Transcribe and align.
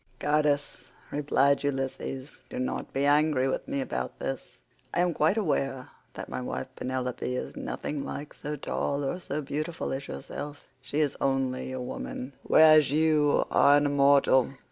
"Goddess," 0.17 0.89
replied 1.11 1.63
Ulysses, 1.63 2.39
"do 2.49 2.57
not 2.57 2.91
be 2.91 3.05
angry 3.05 3.47
with 3.47 3.67
me 3.67 3.81
about 3.81 4.17
this. 4.17 4.57
I 4.95 5.01
am 5.01 5.13
quite 5.13 5.37
aware 5.37 5.89
that 6.15 6.27
my 6.27 6.41
wife 6.41 6.65
Penelope 6.75 7.35
is 7.35 7.55
nothing 7.55 8.03
like 8.03 8.33
so 8.33 8.55
tall 8.55 9.03
or 9.05 9.19
so 9.19 9.43
beautiful 9.43 9.93
as 9.93 10.07
yourself. 10.07 10.65
She 10.81 11.01
is 11.01 11.15
only 11.21 11.71
a 11.71 11.79
woman, 11.79 12.33
whereas 12.41 12.89
you 12.91 13.45
are 13.51 13.77
an 13.77 13.85
immortal. 13.85 14.53